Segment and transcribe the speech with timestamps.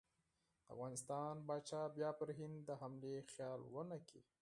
[0.65, 4.21] د افغانستان پاچا بیا پر هند د حملې خیال ونه کړي.